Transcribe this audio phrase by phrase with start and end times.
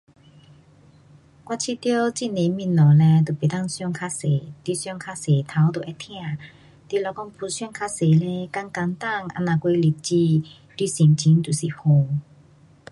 [1.45, 4.15] 我觉得很多东西嘞都不能想太多。
[4.65, 6.15] 你想太多头就会痛。
[6.89, 10.15] 你如果不想太多嘞，简简单这样过日子，
[10.75, 12.07] 你心情就是好。